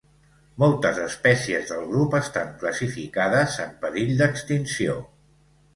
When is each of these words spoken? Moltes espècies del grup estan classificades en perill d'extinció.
Moltes 0.61 1.01
espècies 1.07 1.69
del 1.73 1.85
grup 1.91 2.17
estan 2.21 2.49
classificades 2.65 3.61
en 3.67 3.79
perill 3.87 4.17
d'extinció. 4.25 4.99